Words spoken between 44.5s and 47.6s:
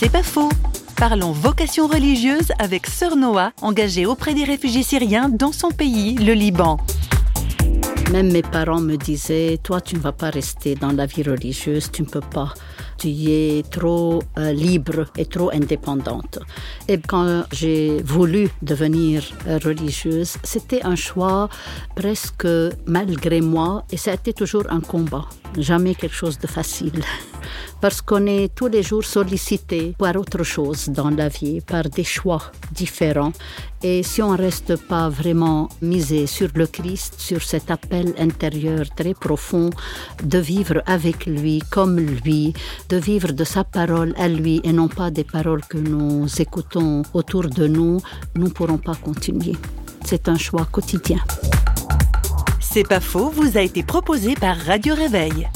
et non pas des paroles que nous écoutons autour